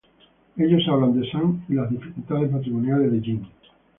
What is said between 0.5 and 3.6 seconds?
Ellos hablan de Sun y las dificultades matrimoniales de Jin.